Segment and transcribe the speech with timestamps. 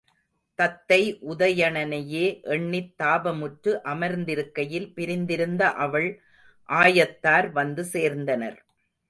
[0.59, 0.99] தத்தை
[1.29, 2.23] உதயணனையே
[2.47, 6.09] எண்ணித் தாபமுற்று அமர்ந்திருக்கையில் பிரிந்திருந்த அவள்
[6.69, 8.59] ஆயத்தார் வந்து சேர்ந்தனர்.